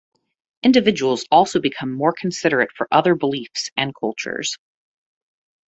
[0.63, 4.57] Individuals also become more considerate for other beliefs and cultures.